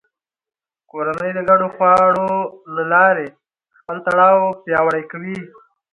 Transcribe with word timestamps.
کورنۍ 0.91 1.31
د 1.35 1.39
ګډو 1.49 1.67
خواړو 1.75 2.31
له 2.75 2.83
لارې 2.93 3.27
خپل 3.77 3.97
تړاو 4.07 4.41
پیاوړی 4.63 5.03
کوي 5.11 5.37